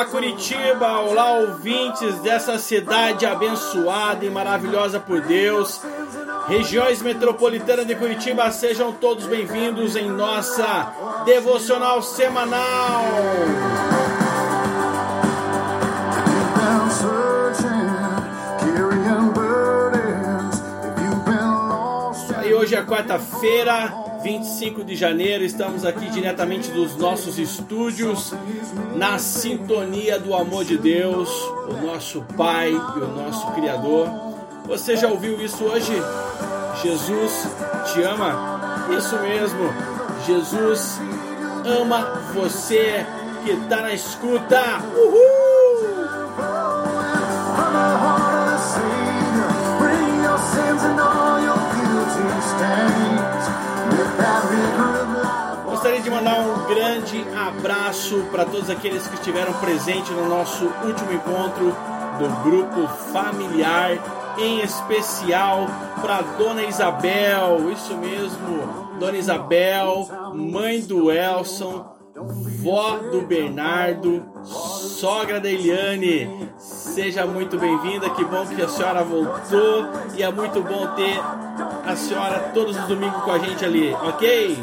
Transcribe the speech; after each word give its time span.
Olá 0.00 0.08
Curitiba, 0.08 1.00
olá 1.00 1.32
ouvintes 1.32 2.20
dessa 2.20 2.58
cidade 2.58 3.26
abençoada 3.26 4.24
e 4.24 4.30
maravilhosa 4.30 4.98
por 4.98 5.20
Deus. 5.20 5.78
Regiões 6.48 7.02
metropolitanas 7.02 7.86
de 7.86 7.94
Curitiba, 7.94 8.50
sejam 8.50 8.92
todos 8.94 9.26
bem-vindos 9.26 9.96
em 9.96 10.08
nossa 10.10 10.90
devocional 11.26 12.00
semanal. 12.00 13.04
E 22.42 22.54
hoje 22.54 22.74
é 22.74 22.82
quarta-feira, 22.82 23.92
25 24.22 24.84
de 24.84 24.94
janeiro, 24.94 25.42
estamos 25.44 25.84
aqui 25.84 26.10
diretamente 26.10 26.70
dos 26.70 26.96
nossos 26.96 27.38
estúdios, 27.38 28.34
na 28.94 29.18
sintonia 29.18 30.18
do 30.18 30.34
amor 30.34 30.64
de 30.64 30.76
Deus, 30.76 31.30
o 31.68 31.86
nosso 31.86 32.22
Pai 32.36 32.70
e 32.70 32.98
o 32.98 33.08
nosso 33.08 33.50
Criador. 33.52 34.08
Você 34.66 34.96
já 34.96 35.08
ouviu 35.08 35.40
isso 35.42 35.64
hoje? 35.64 35.92
Jesus 36.82 37.48
te 37.92 38.02
ama? 38.02 38.86
Isso 38.96 39.18
mesmo, 39.20 39.72
Jesus 40.26 41.00
ama 41.64 42.20
você 42.34 43.06
que 43.44 43.52
está 43.52 43.82
na 43.82 43.92
escuta. 43.92 44.82
Uhul! 44.94 45.40
Gostaria 55.64 56.00
de 56.00 56.10
mandar 56.10 56.40
um 56.40 56.66
grande 56.66 57.24
abraço 57.36 58.24
para 58.30 58.44
todos 58.44 58.68
aqueles 58.68 59.06
que 59.06 59.14
estiveram 59.14 59.52
presentes 59.54 60.10
no 60.10 60.28
nosso 60.28 60.64
último 60.84 61.12
encontro 61.12 61.74
do 62.18 62.28
grupo 62.42 62.86
familiar, 63.12 63.98
em 64.38 64.60
especial 64.60 65.66
para 66.02 66.20
Dona 66.36 66.64
Isabel, 66.64 67.70
isso 67.72 67.96
mesmo, 67.96 68.90
Dona 68.98 69.16
Isabel, 69.16 70.08
mãe 70.34 70.80
do 70.82 71.10
Elson, 71.10 71.96
vó 72.62 72.98
do 72.98 73.22
Bernardo, 73.22 74.22
sogra 74.44 75.40
da 75.40 75.48
Eliane. 75.48 76.50
Seja 76.58 77.24
muito 77.24 77.58
bem-vinda, 77.58 78.10
que 78.10 78.24
bom 78.24 78.46
que 78.46 78.60
a 78.60 78.68
senhora 78.68 79.02
voltou 79.02 79.88
e 80.14 80.22
é 80.22 80.30
muito 80.30 80.60
bom 80.62 80.88
ter 80.88 81.18
a 81.90 81.96
senhora 81.96 82.38
todos 82.54 82.76
os 82.76 82.86
domingos 82.86 83.20
com 83.24 83.32
a 83.32 83.38
gente 83.38 83.64
ali, 83.64 83.92
ok? 83.92 84.62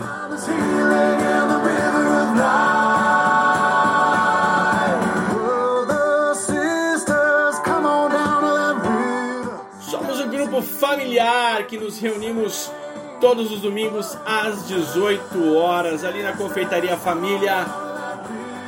Somos 9.81 10.19
um 10.21 10.29
grupo 10.29 10.61
familiar 10.61 11.63
que 11.67 11.77
nos 11.77 11.99
reunimos 11.99 12.71
todos 13.19 13.51
os 13.51 13.59
domingos 13.59 14.17
às 14.25 14.65
18 14.65 15.53
horas 15.53 16.05
ali 16.05 16.23
na 16.23 16.31
Confeitaria 16.31 16.95
Família 16.95 17.65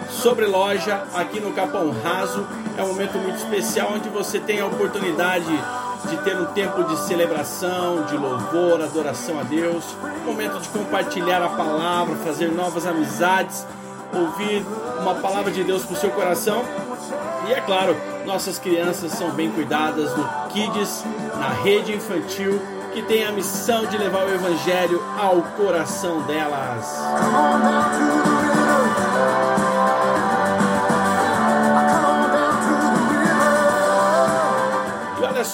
sobre 0.09 0.45
loja 0.45 1.03
aqui 1.13 1.39
no 1.39 1.53
Capão 1.53 1.95
Raso. 2.03 2.45
É 2.77 2.83
um 2.83 2.87
momento 2.87 3.17
muito 3.19 3.37
especial 3.37 3.93
onde 3.93 4.09
você 4.09 4.37
tem 4.37 4.59
a 4.59 4.65
oportunidade 4.65 5.47
de 6.07 6.17
ter 6.17 6.39
um 6.39 6.45
tempo 6.47 6.83
de 6.83 6.97
celebração, 6.97 8.03
de 8.03 8.15
louvor, 8.15 8.81
adoração 8.81 9.39
a 9.39 9.43
Deus, 9.43 9.83
momento 10.25 10.59
de 10.59 10.69
compartilhar 10.69 11.41
a 11.41 11.49
palavra, 11.49 12.15
fazer 12.17 12.51
novas 12.51 12.85
amizades, 12.85 13.65
ouvir 14.13 14.65
uma 15.01 15.15
palavra 15.15 15.51
de 15.51 15.63
Deus 15.63 15.83
para 15.83 15.93
o 15.93 15.97
seu 15.97 16.11
coração. 16.11 16.63
E 17.47 17.53
é 17.53 17.61
claro, 17.61 17.95
nossas 18.25 18.59
crianças 18.59 19.11
são 19.13 19.31
bem 19.31 19.51
cuidadas 19.51 20.15
no 20.15 20.27
Kids, 20.49 21.03
na 21.37 21.49
rede 21.49 21.93
infantil, 21.93 22.61
que 22.93 23.01
tem 23.01 23.25
a 23.25 23.31
missão 23.31 23.85
de 23.85 23.97
levar 23.97 24.25
o 24.25 24.33
Evangelho 24.33 25.01
ao 25.17 25.41
coração 25.57 26.21
delas. 26.23 26.85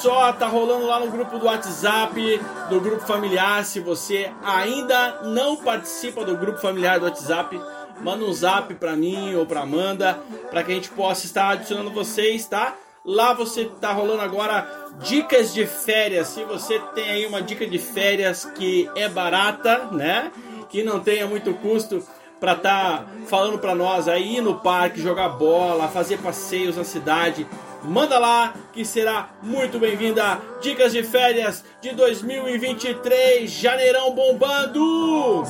Só, 0.05 0.31
tá 0.33 0.45
rolando 0.45 0.85
lá 0.85 0.99
no 0.99 1.09
grupo 1.09 1.39
do 1.39 1.47
WhatsApp, 1.47 2.39
do 2.69 2.79
grupo 2.79 3.01
familiar. 3.07 3.65
Se 3.65 3.79
você 3.79 4.31
ainda 4.43 5.21
não 5.23 5.55
participa 5.55 6.23
do 6.23 6.37
grupo 6.37 6.59
familiar 6.59 6.99
do 6.99 7.05
WhatsApp, 7.05 7.59
manda 8.01 8.23
um 8.23 8.31
zap 8.31 8.71
para 8.75 8.95
mim 8.95 9.33
ou 9.33 9.47
para 9.47 9.61
Amanda, 9.61 10.19
para 10.51 10.63
que 10.63 10.71
a 10.71 10.75
gente 10.75 10.91
possa 10.91 11.25
estar 11.25 11.49
adicionando 11.49 11.89
vocês, 11.89 12.45
tá? 12.45 12.75
Lá 13.03 13.33
você 13.33 13.65
tá 13.81 13.93
rolando 13.93 14.21
agora 14.21 14.69
dicas 14.99 15.51
de 15.51 15.65
férias. 15.65 16.27
Se 16.27 16.43
você 16.43 16.77
tem 16.93 17.09
aí 17.09 17.25
uma 17.25 17.41
dica 17.41 17.65
de 17.65 17.79
férias 17.79 18.45
que 18.45 18.87
é 18.95 19.09
barata, 19.09 19.87
né? 19.91 20.31
Que 20.69 20.83
não 20.83 20.99
tenha 20.99 21.25
muito 21.25 21.51
custo 21.55 22.05
para 22.39 22.53
tá 22.53 23.05
falando 23.25 23.57
para 23.57 23.73
nós 23.73 24.07
aí 24.07 24.37
ir 24.37 24.41
no 24.41 24.59
parque, 24.59 25.01
jogar 25.01 25.29
bola, 25.29 25.87
fazer 25.87 26.19
passeios 26.19 26.77
na 26.77 26.83
cidade, 26.83 27.47
manda 27.85 28.19
lá 28.19 28.53
que 28.73 28.83
será 28.83 29.29
muito 29.41 29.79
bem-vinda. 29.79 30.39
Dicas 30.61 30.91
de 30.91 31.03
férias 31.03 31.63
de 31.81 31.91
2023, 31.91 33.49
janeirão 33.49 34.13
bombando! 34.13 35.43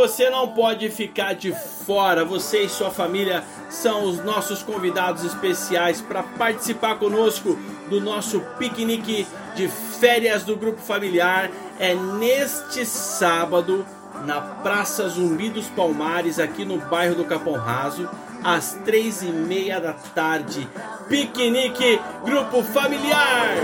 Você 0.00 0.30
não 0.30 0.48
pode 0.48 0.88
ficar 0.88 1.34
de 1.34 1.52
fora. 1.52 2.24
Você 2.24 2.62
e 2.62 2.68
sua 2.70 2.90
família 2.90 3.44
são 3.68 4.04
os 4.04 4.24
nossos 4.24 4.62
convidados 4.62 5.24
especiais 5.24 6.00
para 6.00 6.22
participar 6.22 6.98
conosco 6.98 7.58
do 7.90 8.00
nosso 8.00 8.40
piquenique 8.58 9.26
de 9.54 9.68
férias 9.68 10.42
do 10.42 10.56
grupo 10.56 10.80
familiar. 10.80 11.50
É 11.78 11.94
neste 11.94 12.86
sábado 12.86 13.84
na 14.24 14.40
Praça 14.40 15.06
Zumbi 15.06 15.50
dos 15.50 15.66
Palmares, 15.66 16.38
aqui 16.38 16.64
no 16.64 16.78
bairro 16.78 17.14
do 17.14 17.26
Capão 17.26 17.52
Raso, 17.52 18.08
às 18.42 18.72
três 18.82 19.20
e 19.20 19.26
meia 19.26 19.78
da 19.78 19.92
tarde. 19.92 20.66
Piquenique 21.10 22.00
Grupo 22.24 22.62
Familiar! 22.62 23.54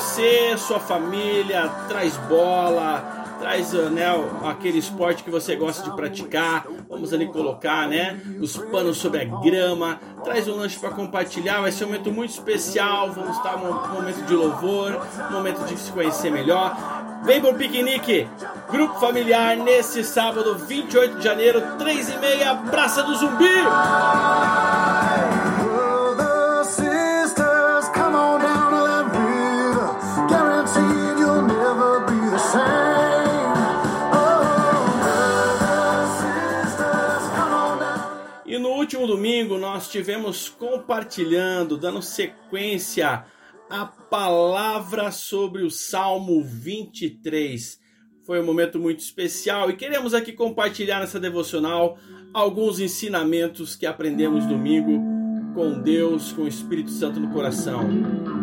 Você, 0.00 0.56
sua 0.56 0.80
família, 0.80 1.68
traz 1.86 2.16
bola, 2.16 3.36
traz 3.38 3.74
né, 3.74 4.06
aquele 4.44 4.78
esporte 4.78 5.22
que 5.22 5.30
você 5.30 5.54
gosta 5.54 5.82
de 5.82 5.94
praticar. 5.94 6.66
Vamos 6.88 7.12
ali 7.12 7.26
colocar, 7.26 7.86
né, 7.86 8.18
os 8.40 8.56
panos 8.56 8.96
sobre 8.96 9.20
a 9.20 9.24
grama. 9.42 10.00
Traz 10.24 10.48
um 10.48 10.56
lanche 10.56 10.78
para 10.78 10.90
compartilhar. 10.90 11.60
Vai 11.60 11.70
ser 11.70 11.84
um 11.84 11.88
momento 11.88 12.10
muito 12.10 12.30
especial. 12.30 13.12
Vamos 13.12 13.36
estar 13.36 13.56
um 13.56 13.92
momento 13.92 14.24
de 14.24 14.34
louvor, 14.34 14.98
um 15.28 15.32
momento 15.34 15.66
de 15.66 15.78
se 15.78 15.92
conhecer 15.92 16.32
melhor. 16.32 16.74
Vem 17.22 17.38
pro 17.38 17.54
piquenique, 17.54 18.26
grupo 18.70 18.98
familiar 18.98 19.54
nesse 19.54 20.02
sábado, 20.02 20.56
28 20.56 21.18
de 21.18 21.24
janeiro, 21.24 21.62
3 21.76 22.08
e 22.08 22.16
meia, 22.16 22.54
Praça 22.56 23.02
do 23.02 23.14
Zumbi. 23.14 23.44
Último 39.00 39.06
domingo 39.06 39.56
nós 39.56 39.88
tivemos 39.88 40.48
compartilhando, 40.48 41.78
dando 41.78 42.02
sequência 42.02 43.24
à 43.68 43.86
palavra 43.86 45.10
sobre 45.10 45.62
o 45.62 45.70
Salmo 45.70 46.42
23. 46.42 47.80
Foi 48.26 48.40
um 48.40 48.44
momento 48.44 48.78
muito 48.78 49.00
especial 49.00 49.70
e 49.70 49.76
queremos 49.76 50.12
aqui 50.12 50.32
compartilhar 50.32 51.00
nessa 51.00 51.18
devocional 51.18 51.98
alguns 52.34 52.78
ensinamentos 52.78 53.74
que 53.74 53.86
aprendemos 53.86 54.44
domingo 54.46 55.00
com 55.54 55.80
Deus, 55.80 56.32
com 56.32 56.42
o 56.42 56.48
Espírito 56.48 56.90
Santo 56.90 57.18
no 57.18 57.30
coração. 57.30 58.39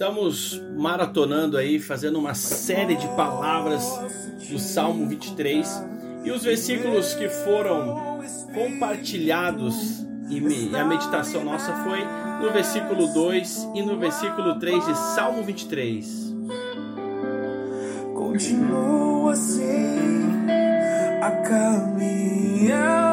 Estamos 0.00 0.58
maratonando 0.78 1.58
aí, 1.58 1.78
fazendo 1.78 2.18
uma 2.18 2.32
série 2.32 2.96
de 2.96 3.06
palavras 3.08 3.84
do 4.48 4.58
Salmo 4.58 5.06
23 5.06 5.84
e 6.24 6.30
os 6.30 6.42
versículos 6.42 7.12
que 7.12 7.28
foram 7.28 8.18
compartilhados 8.54 10.06
e 10.30 10.74
a 10.74 10.84
meditação 10.86 11.44
nossa 11.44 11.74
foi 11.84 11.98
no 12.40 12.50
versículo 12.50 13.12
2 13.12 13.68
e 13.74 13.82
no 13.82 13.98
versículo 13.98 14.58
3 14.58 14.86
de 14.86 14.96
Salmo 14.96 15.42
23. 15.42 16.34
Continua 18.14 19.32
assim 19.32 20.46
a 21.20 21.30
caminhar. 21.46 23.09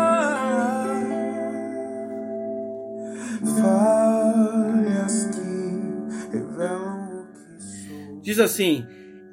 Diz 8.28 8.40
assim: 8.40 8.86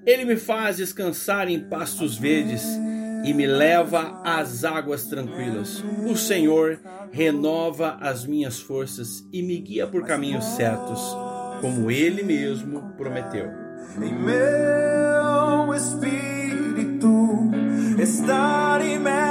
Ele 0.07 0.25
me 0.25 0.37
faz 0.37 0.77
descansar 0.77 1.49
em 1.49 1.59
pastos 1.59 2.17
verdes 2.17 2.63
e 3.25 3.35
me 3.35 3.45
leva 3.45 4.23
às 4.23 4.63
águas 4.63 5.07
tranquilas. 5.07 5.83
O 6.09 6.17
Senhor 6.17 6.79
renova 7.11 7.99
as 8.01 8.25
minhas 8.25 8.61
forças 8.61 9.27
e 9.33 9.43
me 9.43 9.59
guia 9.59 9.85
por 9.85 10.07
caminhos 10.07 10.45
certos, 10.45 11.01
como 11.61 11.91
ele 11.91 12.23
mesmo 12.23 12.93
prometeu. 12.97 13.51
Em 14.01 14.15
meu 14.15 15.75
espírito 15.75 17.51
estar 18.01 18.81
imerso 18.81 19.24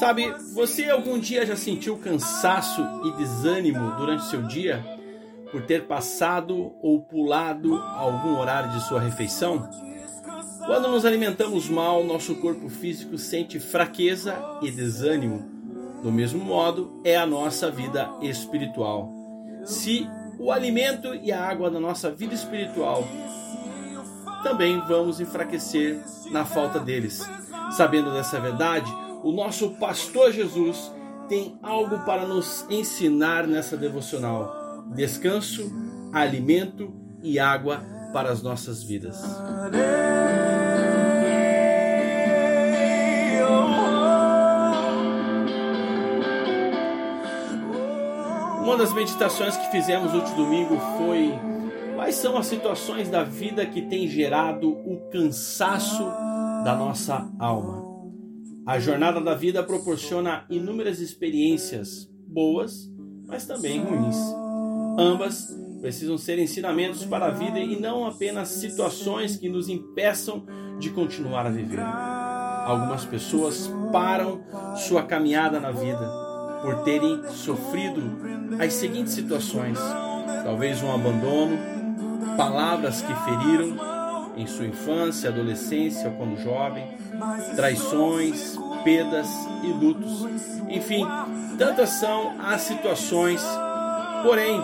Sabe, 0.00 0.34
você 0.54 0.88
algum 0.88 1.18
dia 1.18 1.44
já 1.44 1.54
sentiu 1.54 1.98
cansaço 1.98 2.80
e 3.04 3.12
desânimo 3.18 3.90
durante 3.98 4.24
seu 4.24 4.40
dia 4.44 4.82
por 5.52 5.60
ter 5.66 5.86
passado 5.86 6.72
ou 6.80 7.02
pulado 7.02 7.76
algum 7.76 8.38
horário 8.38 8.70
de 8.70 8.80
sua 8.84 8.98
refeição? 8.98 9.68
Quando 10.64 10.88
nos 10.88 11.04
alimentamos 11.04 11.68
mal, 11.68 12.02
nosso 12.02 12.34
corpo 12.36 12.70
físico 12.70 13.18
sente 13.18 13.60
fraqueza 13.60 14.42
e 14.62 14.70
desânimo. 14.70 15.46
Do 16.02 16.10
mesmo 16.10 16.42
modo, 16.42 16.98
é 17.04 17.18
a 17.18 17.26
nossa 17.26 17.70
vida 17.70 18.10
espiritual. 18.22 19.12
Se 19.66 20.08
o 20.38 20.50
alimento 20.50 21.14
e 21.14 21.30
a 21.30 21.46
água 21.46 21.70
da 21.70 21.78
nossa 21.78 22.10
vida 22.10 22.32
espiritual 22.32 23.06
também 24.42 24.80
vamos 24.88 25.20
enfraquecer 25.20 26.02
na 26.30 26.46
falta 26.46 26.80
deles. 26.80 27.22
Sabendo 27.72 28.10
dessa 28.14 28.40
verdade, 28.40 28.90
o 29.22 29.32
nosso 29.32 29.70
pastor 29.70 30.32
Jesus 30.32 30.92
tem 31.28 31.58
algo 31.62 31.98
para 32.00 32.26
nos 32.26 32.66
ensinar 32.68 33.46
nessa 33.46 33.76
devocional: 33.76 34.84
descanso, 34.94 35.70
alimento 36.12 36.92
e 37.22 37.38
água 37.38 37.82
para 38.12 38.30
as 38.30 38.42
nossas 38.42 38.82
vidas. 38.82 39.22
Uma 48.62 48.76
das 48.76 48.92
meditações 48.92 49.56
que 49.56 49.70
fizemos 49.70 50.14
último 50.14 50.36
domingo 50.36 50.78
foi 50.96 51.32
quais 51.94 52.14
são 52.14 52.36
as 52.36 52.46
situações 52.46 53.08
da 53.08 53.22
vida 53.22 53.66
que 53.66 53.82
tem 53.82 54.08
gerado 54.08 54.70
o 54.70 55.08
cansaço 55.10 56.04
da 56.64 56.74
nossa 56.74 57.28
alma. 57.38 57.89
A 58.66 58.78
jornada 58.78 59.20
da 59.20 59.34
vida 59.34 59.62
proporciona 59.62 60.44
inúmeras 60.50 61.00
experiências 61.00 62.08
boas, 62.26 62.90
mas 63.26 63.46
também 63.46 63.80
ruins. 63.80 64.16
Ambas 64.98 65.48
precisam 65.80 66.18
ser 66.18 66.38
ensinamentos 66.38 67.04
para 67.04 67.26
a 67.26 67.30
vida 67.30 67.58
e 67.58 67.80
não 67.80 68.06
apenas 68.06 68.48
situações 68.48 69.36
que 69.36 69.48
nos 69.48 69.68
impeçam 69.68 70.44
de 70.78 70.90
continuar 70.90 71.46
a 71.46 71.50
viver. 71.50 71.80
Algumas 71.80 73.04
pessoas 73.04 73.70
param 73.90 74.42
sua 74.76 75.02
caminhada 75.02 75.58
na 75.58 75.70
vida 75.70 76.06
por 76.62 76.82
terem 76.82 77.22
sofrido 77.30 78.02
as 78.58 78.74
seguintes 78.74 79.14
situações: 79.14 79.78
talvez 80.44 80.82
um 80.82 80.92
abandono, 80.92 81.58
palavras 82.36 83.00
que 83.00 83.14
feriram, 83.24 83.76
em 84.36 84.46
sua 84.46 84.66
infância, 84.66 85.30
adolescência 85.30 86.10
quando 86.10 86.40
jovem, 86.40 86.86
traições, 87.56 88.56
perdas 88.84 89.28
e 89.62 89.68
lutos. 89.68 90.26
Enfim, 90.68 91.06
tantas 91.58 91.90
são 91.90 92.40
as 92.40 92.62
situações. 92.62 93.42
Porém, 94.22 94.60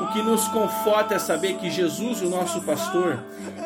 o 0.00 0.12
que 0.12 0.22
nos 0.22 0.46
conforta 0.48 1.14
é 1.14 1.18
saber 1.18 1.56
que 1.56 1.70
Jesus, 1.70 2.22
o 2.22 2.28
nosso 2.28 2.60
pastor, 2.62 3.18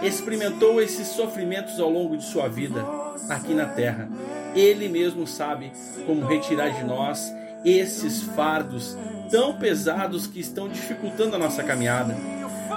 experimentou 0.03 0.81
esses 0.81 1.09
sofrimentos 1.09 1.79
ao 1.81 1.91
longo 1.91 2.17
de 2.17 2.25
sua 2.25 2.49
vida 2.49 2.85
aqui 3.29 3.55
na 3.55 3.67
terra. 3.67 4.09
Ele 4.55 4.89
mesmo 4.89 5.27
sabe 5.27 5.73
como 6.07 6.27
retirar 6.27 6.71
de 6.71 6.85
nós 6.85 7.33
esses 7.65 8.23
fardos 8.23 8.97
tão 9.31 9.55
pesados 9.55 10.27
que 10.27 10.41
estão 10.41 10.69
dificultando 10.69 11.37
a 11.37 11.39
nossa 11.39 11.63
caminhada. 11.63 12.17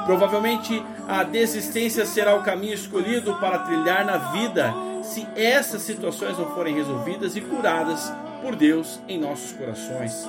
Provavelmente 0.06 0.84
a 1.07 1.24
desistência 1.24 2.06
será 2.06 2.36
o 2.36 2.44
caminho 2.44 2.74
escolhido 2.74 3.36
para 3.36 3.60
trilhar 3.60 4.06
na 4.06 4.18
vida 4.18 4.74
se 5.04 5.28
essas 5.36 5.81
situações 5.81 6.38
não 6.38 6.50
forem 6.54 6.75
resolvidas 6.75 7.36
e 7.36 7.42
curadas 7.42 8.12
por 8.42 8.56
Deus 8.56 9.00
em 9.07 9.19
nossos 9.19 9.51
corações. 9.54 10.28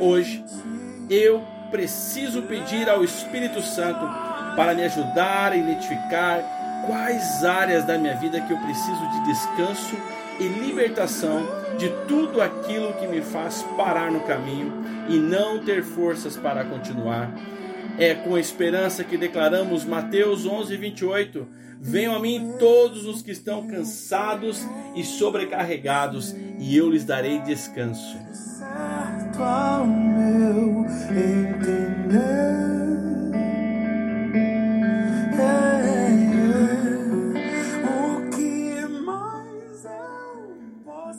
Hoje, 0.00 0.44
eu 1.08 1.42
preciso 1.70 2.42
pedir 2.42 2.88
ao 2.88 3.04
Espírito 3.04 3.62
Santo 3.62 4.06
para 4.54 4.74
me 4.74 4.84
ajudar 4.84 5.52
a 5.52 5.56
identificar 5.56 6.40
quais 6.86 7.44
áreas 7.44 7.84
da 7.84 7.98
minha 7.98 8.16
vida 8.16 8.40
que 8.40 8.52
eu 8.52 8.58
preciso 8.58 9.10
de 9.10 9.24
descanso 9.26 9.96
e 10.38 10.48
libertação 10.48 11.46
de 11.78 11.90
tudo 12.06 12.40
aquilo 12.40 12.92
que 12.94 13.06
me 13.06 13.20
faz 13.20 13.62
parar 13.76 14.10
no 14.10 14.20
caminho 14.20 14.72
e 15.08 15.18
não 15.18 15.58
ter 15.58 15.82
forças 15.82 16.36
para 16.36 16.64
continuar 16.64 17.30
é 17.98 18.14
com 18.14 18.36
esperança 18.36 19.04
que 19.04 19.16
declaramos 19.16 19.84
Mateus 19.84 20.44
11, 20.46 20.76
28. 20.76 21.46
Venham 21.80 22.14
a 22.14 22.20
mim 22.20 22.54
todos 22.58 23.06
os 23.06 23.22
que 23.22 23.30
estão 23.30 23.66
cansados 23.66 24.66
e 24.94 25.04
sobrecarregados, 25.04 26.34
e 26.58 26.76
eu 26.76 26.90
lhes 26.90 27.04
darei 27.04 27.38
descanso. 27.40 28.18
Certo 28.32 29.42
ao 29.42 29.86
meu 29.86 30.84
entender. 31.10 32.56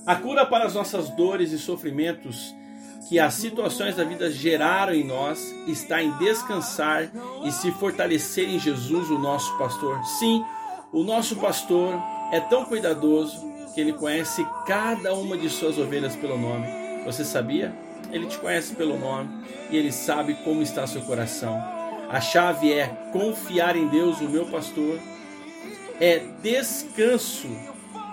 A 0.08 0.16
cura 0.16 0.46
para 0.46 0.64
as 0.64 0.74
nossas 0.74 1.10
dores 1.10 1.52
e 1.52 1.60
sofrimentos 1.60 2.56
que 3.08 3.20
as 3.20 3.36
situações 3.36 3.96
da 3.96 4.04
vida 4.04 4.30
geraram 4.30 4.94
em 4.94 5.04
nós 5.04 5.56
está 5.66 6.04
em 6.04 6.12
descansar 6.18 7.10
e 7.44 7.52
se 7.52 7.72
fortalecer 7.72 8.50
em 8.50 8.60
Jesus, 8.60 9.10
o 9.10 9.18
nosso 9.18 9.58
pastor. 9.58 10.04
Sim, 10.20 10.44
o 10.92 11.04
nosso 11.04 11.38
pastor 11.38 11.94
é 12.32 12.40
tão 12.40 12.66
cuidadoso 12.66 13.48
que 13.74 13.80
ele 13.80 13.94
conhece 13.94 14.46
cada 14.66 15.14
uma 15.14 15.38
de 15.38 15.50
suas 15.50 15.78
ovelhas 15.78 16.16
pelo 16.16 16.38
nome. 16.38 16.68
Você 17.06 17.24
sabia? 17.24 17.74
Ele 18.12 18.26
te 18.26 18.38
conhece 18.38 18.76
pelo 18.76 18.98
nome 18.98 19.46
e 19.70 19.78
ele 19.78 19.92
sabe 19.92 20.34
como 20.44 20.62
está 20.62 20.86
seu 20.86 21.02
coração. 21.02 21.62
A 22.10 22.20
chave 22.20 22.74
é 22.74 22.88
confiar 23.12 23.76
em 23.76 23.88
Deus, 23.88 24.20
o 24.20 24.30
meu 24.30 24.46
pastor. 24.48 25.00
É 26.00 26.20
descanso 26.42 27.48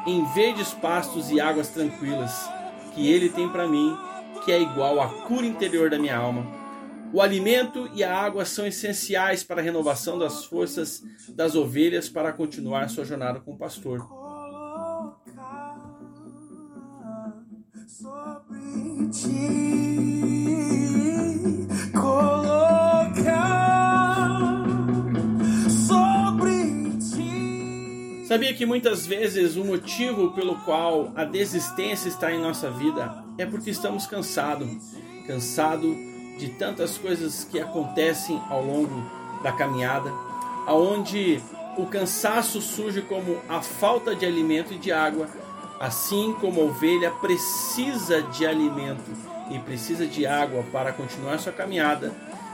em 0.06 0.24
verdes 0.34 0.72
pastos 0.72 1.30
e 1.30 1.40
águas 1.40 1.68
tranquilas 1.68 2.48
que 2.94 3.10
ele 3.10 3.28
tem 3.28 3.48
para 3.48 3.66
mim 3.66 3.96
que 4.44 4.52
é 4.52 4.60
igual 4.60 5.00
à 5.00 5.08
cura 5.26 5.46
interior 5.46 5.90
da 5.90 5.98
minha 5.98 6.16
alma. 6.16 6.46
O 7.12 7.20
alimento 7.20 7.88
e 7.94 8.02
a 8.02 8.16
água 8.16 8.44
são 8.44 8.66
essenciais 8.66 9.44
para 9.44 9.60
a 9.60 9.64
renovação 9.64 10.18
das 10.18 10.44
forças 10.44 11.02
das 11.28 11.54
ovelhas 11.54 12.08
para 12.08 12.32
continuar 12.32 12.88
sua 12.88 13.04
jornada 13.04 13.40
com 13.40 13.52
o 13.52 13.58
pastor. 13.58 14.00
Sobre 17.86 19.08
ti. 19.10 19.63
Sabia 28.35 28.53
que 28.53 28.67
muitas 28.67 29.07
vezes 29.07 29.55
o 29.55 29.64
motivo 29.64 30.33
pelo 30.33 30.57
qual 30.64 31.12
a 31.14 31.23
desistência 31.23 32.09
está 32.09 32.33
em 32.33 32.41
nossa 32.41 32.69
vida 32.69 33.23
é 33.38 33.47
porque 33.47 33.71
estamos 33.71 34.09
cansados 34.09 34.69
cansado 35.25 35.95
de 36.37 36.49
tantas 36.49 36.99
coisas 36.99 37.45
que 37.45 37.61
acontecem 37.61 38.43
ao 38.50 38.61
longo 38.61 39.09
da 39.41 39.53
caminhada, 39.53 40.11
aonde 40.67 41.41
o 41.79 41.87
cansaço 41.87 42.61
surge 42.61 43.03
como 43.03 43.38
a 43.49 43.62
falta 43.62 44.17
de 44.17 44.26
alimento 44.26 44.75
e 44.75 44.79
de 44.79 44.91
água, 44.91 45.29
Assim 45.79 46.35
como 46.41 46.61
a 46.61 46.64
ovelha 46.64 47.12
precisa 47.12 48.21
de 48.23 48.45
alimento 48.45 49.12
e 49.50 49.61
precisa 49.61 50.07
de 50.07 50.26
água 50.26 50.64
para 50.73 50.93
continuar 50.93 51.38
sua 51.38 51.53
caminhada, 51.53 52.12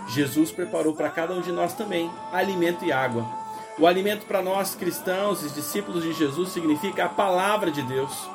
Jesus 0.08 0.50
preparou 0.50 0.94
para 0.94 1.08
cada 1.08 1.32
um 1.32 1.40
de 1.40 1.52
nós 1.52 1.72
também 1.72 2.10
alimento 2.32 2.84
e 2.84 2.92
água. 2.92 3.39
O 3.80 3.86
alimento 3.86 4.26
para 4.26 4.42
nós 4.42 4.74
cristãos 4.74 5.42
e 5.42 5.48
discípulos 5.54 6.02
de 6.02 6.12
Jesus 6.12 6.50
significa 6.50 7.06
a 7.06 7.08
palavra 7.08 7.70
de 7.70 7.80
Deus. 7.80 8.28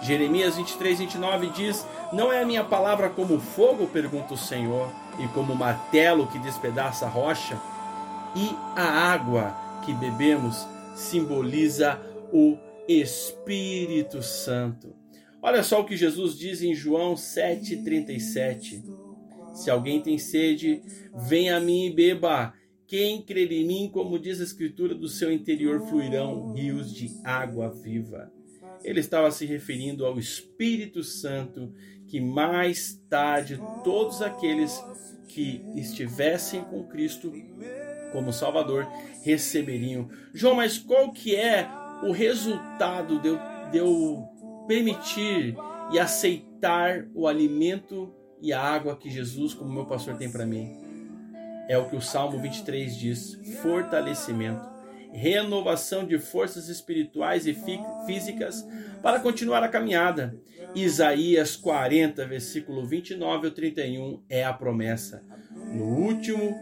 Jeremias 0.00 0.56
23, 0.56 1.00
29 1.00 1.48
diz: 1.48 1.84
Não 2.12 2.32
é 2.32 2.40
a 2.40 2.46
minha 2.46 2.62
palavra 2.62 3.10
como 3.10 3.40
fogo, 3.40 3.88
pergunta 3.88 4.34
o 4.34 4.38
Senhor, 4.38 4.88
e 5.18 5.26
como 5.28 5.56
martelo 5.56 6.28
que 6.28 6.38
despedaça 6.38 7.04
a 7.04 7.08
rocha? 7.08 7.60
E 8.36 8.54
a 8.76 9.12
água 9.12 9.56
que 9.84 9.92
bebemos 9.92 10.64
simboliza 10.94 12.00
o 12.32 12.56
Espírito 12.86 14.22
Santo. 14.22 14.94
Olha 15.42 15.64
só 15.64 15.80
o 15.80 15.84
que 15.84 15.96
Jesus 15.96 16.38
diz 16.38 16.62
em 16.62 16.76
João 16.76 17.14
7,37. 17.14 18.84
Se 19.52 19.68
alguém 19.68 20.00
tem 20.00 20.16
sede, 20.16 20.80
venha 21.12 21.56
a 21.56 21.60
mim 21.60 21.86
e 21.86 21.92
beba. 21.92 22.54
Quem 22.86 23.20
crer 23.20 23.50
em 23.50 23.66
mim, 23.66 23.90
como 23.92 24.18
diz 24.18 24.40
a 24.40 24.44
Escritura, 24.44 24.94
do 24.94 25.08
seu 25.08 25.32
interior 25.32 25.80
fluirão 25.88 26.52
rios 26.52 26.94
de 26.94 27.10
água 27.24 27.68
viva. 27.68 28.32
Ele 28.84 29.00
estava 29.00 29.30
se 29.32 29.44
referindo 29.44 30.06
ao 30.06 30.18
Espírito 30.18 31.02
Santo, 31.02 31.72
que 32.06 32.20
mais 32.20 33.02
tarde 33.08 33.60
todos 33.82 34.22
aqueles 34.22 34.80
que 35.26 35.64
estivessem 35.74 36.62
com 36.62 36.84
Cristo 36.84 37.32
como 38.12 38.32
Salvador 38.32 38.86
receberiam. 39.22 40.08
João, 40.32 40.54
mas 40.54 40.78
qual 40.78 41.12
que 41.12 41.34
é 41.34 41.68
o 42.04 42.12
resultado 42.12 43.18
de 43.18 43.28
eu, 43.28 43.38
de 43.72 43.78
eu 43.78 44.28
permitir 44.68 45.56
e 45.92 45.98
aceitar 45.98 47.08
o 47.14 47.26
alimento 47.26 48.14
e 48.40 48.52
a 48.52 48.60
água 48.60 48.96
que 48.96 49.10
Jesus, 49.10 49.54
como 49.54 49.72
meu 49.72 49.86
pastor, 49.86 50.16
tem 50.16 50.30
para 50.30 50.46
mim? 50.46 50.85
É 51.68 51.76
o 51.76 51.88
que 51.88 51.96
o 51.96 52.00
Salmo 52.00 52.38
23 52.38 52.96
diz: 52.96 53.38
fortalecimento, 53.62 54.68
renovação 55.12 56.04
de 56.04 56.18
forças 56.18 56.68
espirituais 56.68 57.46
e 57.46 57.56
físicas 58.06 58.66
para 59.02 59.20
continuar 59.20 59.62
a 59.62 59.68
caminhada. 59.68 60.36
Isaías 60.74 61.56
40, 61.56 62.26
versículo 62.26 62.84
29 62.86 63.46
ao 63.46 63.52
31 63.52 64.22
é 64.28 64.44
a 64.44 64.52
promessa. 64.52 65.22
No 65.72 65.84
último, 65.84 66.54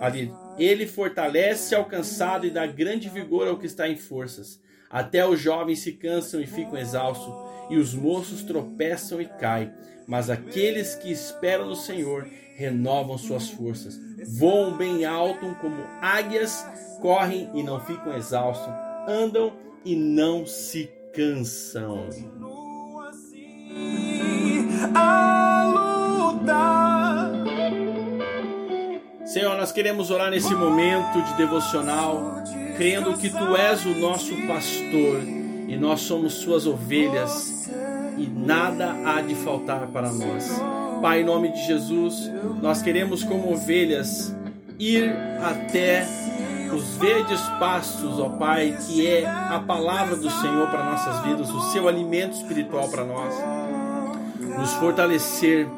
ali, 0.00 0.30
ele 0.58 0.86
fortalece 0.86 1.74
ao 1.74 1.86
cansado 1.86 2.46
e 2.46 2.50
dá 2.50 2.66
grande 2.66 3.08
vigor 3.08 3.48
ao 3.48 3.58
que 3.58 3.66
está 3.66 3.88
em 3.88 3.96
forças. 3.96 4.60
Até 4.90 5.26
os 5.26 5.40
jovens 5.40 5.80
se 5.80 5.92
cansam 5.92 6.40
e 6.40 6.46
ficam 6.46 6.78
exaustos, 6.78 7.34
e 7.70 7.76
os 7.76 7.94
moços 7.94 8.42
tropeçam 8.42 9.20
e 9.20 9.24
caem. 9.24 9.72
Mas 10.06 10.28
aqueles 10.28 10.94
que 10.94 11.10
esperam 11.10 11.66
no 11.66 11.74
Senhor 11.74 12.28
renovam 12.54 13.18
suas 13.18 13.48
forças, 13.50 13.98
voam 14.38 14.76
bem 14.76 15.04
alto 15.04 15.54
como 15.60 15.82
águias, 16.00 16.64
correm 17.00 17.50
e 17.54 17.62
não 17.62 17.80
ficam 17.80 18.16
exaustos, 18.16 18.72
andam 19.08 19.52
e 19.84 19.94
não 19.96 20.46
se 20.46 20.90
cansam. 21.12 22.08
Senhor, 29.26 29.56
nós 29.56 29.72
queremos 29.72 30.10
orar 30.10 30.30
nesse 30.30 30.54
momento 30.54 31.20
de 31.22 31.36
devocional, 31.36 32.36
crendo 32.76 33.16
que 33.18 33.30
Tu 33.30 33.56
és 33.56 33.84
o 33.84 33.94
nosso 33.94 34.34
pastor 34.46 35.22
e 35.66 35.76
nós 35.76 36.02
somos 36.02 36.34
Suas 36.34 36.66
ovelhas 36.66 37.68
e 38.16 38.28
nada 38.28 38.94
há 39.04 39.20
de 39.20 39.34
faltar 39.34 39.88
para 39.88 40.12
nós. 40.12 40.83
Pai, 41.04 41.20
em 41.20 41.24
nome 41.24 41.50
de 41.50 41.66
Jesus, 41.66 42.32
nós 42.62 42.80
queremos, 42.80 43.22
como 43.22 43.52
ovelhas, 43.52 44.34
ir 44.78 45.14
até 45.42 46.06
os 46.74 46.96
verdes 46.96 47.42
pastos, 47.60 48.18
ó 48.18 48.30
Pai, 48.30 48.74
que 48.86 49.06
é 49.06 49.26
a 49.26 49.62
palavra 49.66 50.16
do 50.16 50.30
Senhor 50.30 50.66
para 50.70 50.82
nossas 50.82 51.20
vidas, 51.26 51.50
o 51.50 51.60
seu 51.72 51.88
alimento 51.88 52.38
espiritual 52.38 52.88
para 52.88 53.04
nós, 53.04 53.34
nos 54.58 54.72
fortalecer, 54.76 55.68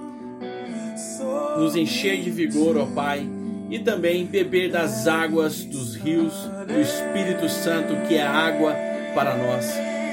nos 1.59 1.75
encher 1.75 2.23
de 2.23 2.30
vigor, 2.30 2.76
ó 2.76 2.87
Pai, 2.87 3.28
e 3.68 3.80
também 3.80 4.25
beber 4.26 4.71
das 4.71 5.09
águas 5.09 5.64
dos 5.64 5.97
rios 5.97 6.35
do 6.68 6.80
Espírito 6.80 7.49
Santo, 7.49 7.97
que 8.06 8.14
é 8.14 8.25
água 8.25 8.76
para 9.12 9.37
nós. 9.37 9.66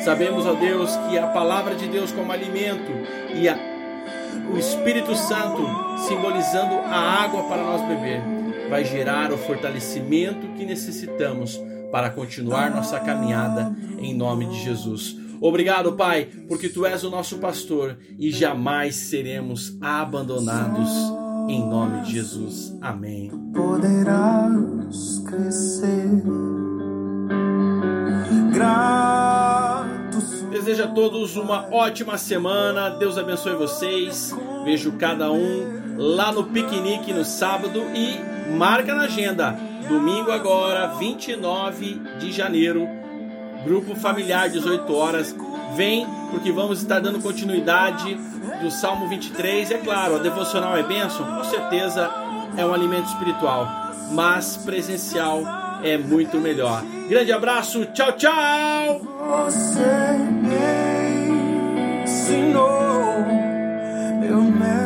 Sabemos, 0.04 0.48
ó 0.48 0.56
Deus, 0.56 0.90
que 1.08 1.20
a 1.20 1.28
palavra 1.28 1.76
de 1.76 1.88
Deus 1.88 2.12
como 2.12 2.32
alimento 2.32 2.92
e 3.36 3.48
a, 3.48 3.73
o 4.54 4.58
Espírito 4.58 5.16
Santo 5.16 5.62
simbolizando 6.08 6.76
a 6.76 7.24
água 7.24 7.44
para 7.44 7.64
nós 7.64 7.82
beber, 7.88 8.22
vai 8.70 8.86
gerar 8.86 9.32
o 9.32 9.38
fortalecimento 9.38 10.48
que 10.58 10.66
necessitamos 10.66 11.60
para 11.92 12.10
continuar 12.10 12.72
nossa 12.72 13.00
caminhada 13.00 13.76
em 14.00 14.16
nome 14.16 14.46
de 14.48 14.64
Jesus. 14.64 15.16
Obrigado, 15.40 15.94
Pai, 15.94 16.28
porque 16.48 16.70
tu 16.70 16.86
és 16.86 17.04
o 17.04 17.10
nosso 17.10 17.38
pastor 17.38 17.98
e 18.18 18.32
jamais 18.32 18.96
seremos 18.96 19.78
abandonados 19.82 20.90
em 21.50 21.60
nome 21.68 22.02
de 22.04 22.14
Jesus. 22.14 22.76
Amém. 22.82 23.30
Poderás 23.54 25.22
crescer. 25.28 26.24
Gratos. 28.54 29.03
Desejo 30.64 30.84
a 30.86 30.88
todos 30.88 31.36
uma 31.36 31.68
ótima 31.72 32.18
semana. 32.18 32.90
Deus 32.90 33.18
abençoe 33.18 33.54
vocês. 33.54 34.34
Vejo 34.64 34.94
cada 34.94 35.30
um 35.30 35.98
lá 35.98 36.32
no 36.32 36.46
piquenique 36.46 37.12
no 37.12 37.26
sábado 37.26 37.84
e 37.94 38.18
marca 38.50 38.96
na 38.96 39.04
agenda. 39.04 39.60
Domingo 39.90 40.32
agora, 40.32 40.88
29 40.88 42.00
de 42.18 42.32
janeiro, 42.32 42.88
grupo 43.66 43.94
familiar 43.94 44.50
18 44.50 44.96
horas. 44.96 45.36
Vem 45.76 46.08
porque 46.32 46.50
vamos 46.50 46.82
estar 46.82 47.02
dando 47.02 47.22
continuidade 47.22 48.18
do 48.62 48.72
Salmo 48.72 49.10
23. 49.10 49.70
É 49.70 49.78
claro, 49.80 50.16
a 50.16 50.20
devocional 50.20 50.78
é 50.78 50.84
bênção, 50.84 51.26
com 51.26 51.44
certeza 51.44 52.10
é 52.56 52.66
um 52.66 52.74
alimento 52.74 53.10
espiritual, 53.10 53.68
mas 54.14 54.56
presencial 54.56 55.44
é 55.84 55.98
muito 55.98 56.40
melhor. 56.40 56.82
Grande 57.14 57.32
abraço, 57.32 57.86
tchau, 57.94 58.12
tchau! 58.14 59.02
Você 59.46 60.18
me 60.42 62.02
ensinou, 62.02 63.24
meu 64.20 64.42
mestre. 64.42 64.83